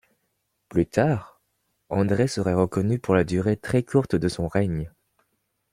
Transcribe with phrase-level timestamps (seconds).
[0.67, 1.39] Plus tard,
[1.89, 4.91] André serait reconnu pour la durée très courte de son règne.